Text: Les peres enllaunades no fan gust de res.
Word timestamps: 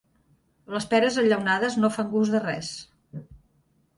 Les 0.75 0.87
peres 0.93 1.19
enllaunades 1.23 1.77
no 1.83 1.91
fan 1.97 2.09
gust 2.15 2.35
de 2.37 2.43
res. 2.47 2.71